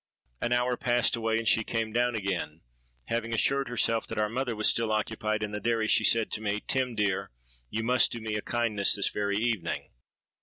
"An 0.41 0.51
hour 0.51 0.77
passed 0.77 1.15
away, 1.15 1.37
and 1.37 1.47
she 1.47 1.63
came 1.63 1.91
down 1.93 2.15
again. 2.15 2.61
Having 3.09 3.35
assured 3.35 3.69
herself 3.69 4.07
that 4.07 4.17
our 4.17 4.29
mother 4.29 4.55
was 4.55 4.67
still 4.67 4.91
occupied 4.91 5.43
in 5.43 5.51
the 5.51 5.59
dairy, 5.59 5.87
she 5.87 6.03
said 6.03 6.31
to 6.31 6.41
me, 6.41 6.59
'Tim 6.59 6.95
dear, 6.95 7.29
you 7.69 7.83
must 7.83 8.11
do 8.11 8.19
me 8.19 8.33
a 8.33 8.41
kindness 8.41 8.95
this 8.95 9.09
very 9.09 9.37
evening.' 9.37 9.91